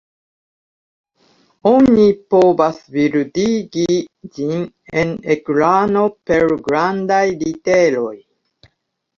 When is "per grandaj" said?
6.31-7.23